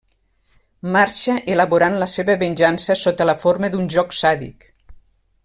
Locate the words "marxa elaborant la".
0.95-2.07